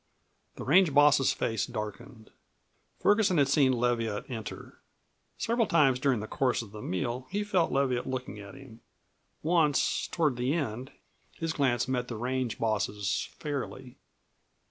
The 0.55 0.63
range 0.63 0.95
boss's 0.95 1.31
face 1.31 1.67
darkened. 1.67 2.31
Ferguson 2.99 3.37
had 3.37 3.47
seen 3.47 3.71
Leviatt 3.71 4.27
enter; 4.31 4.79
several 5.37 5.67
times 5.67 5.99
during 5.99 6.21
the 6.21 6.27
course 6.27 6.63
of 6.63 6.71
the 6.71 6.81
meal 6.81 7.27
he 7.29 7.43
felt 7.43 7.71
Leviatt 7.71 8.07
looking 8.07 8.39
at 8.39 8.55
him. 8.55 8.81
Once, 9.43 10.07
toward 10.07 10.37
the 10.37 10.53
end, 10.55 10.91
his 11.35 11.53
glance 11.53 11.87
met 11.87 12.07
the 12.07 12.15
range 12.17 12.57
boss's 12.57 13.29
fairly. 13.37 13.95